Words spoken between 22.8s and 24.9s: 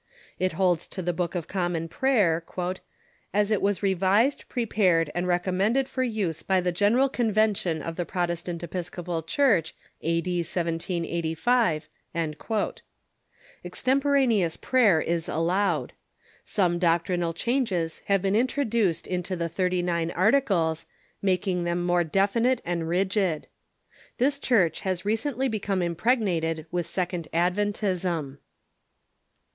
rigid. This Church